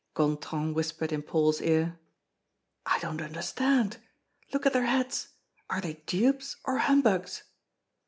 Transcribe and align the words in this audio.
Gontran 0.15 0.73
whispered 0.73 1.11
in 1.11 1.21
Paul's 1.21 1.61
ear: 1.61 1.99
"I 2.87 2.97
don't 3.01 3.21
understand. 3.21 3.97
Look 4.51 4.65
at 4.65 4.73
their 4.73 4.87
heads. 4.87 5.27
Are 5.69 5.79
they 5.79 6.01
dupes 6.07 6.55
or 6.65 6.79
humbugs?" 6.79 7.43